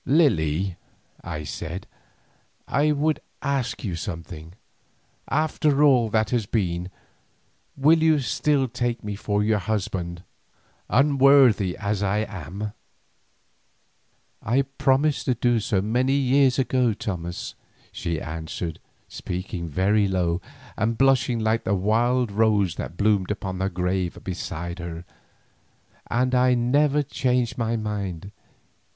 [0.03, 0.77] "Lily,"
[1.23, 1.85] I said,
[2.67, 4.53] "I would ask you something.
[5.29, 6.89] After all that has been,
[7.77, 10.23] will you still take me for your husband,
[10.89, 12.73] unworthy as I am?"
[14.41, 17.53] "I promised so to do many a year ago, Thomas,"
[17.91, 20.41] she answered, speaking very low,
[20.75, 25.05] and blushing like the wild rose that bloomed upon a grave beside her,
[26.09, 28.31] "and I have never changed my mind.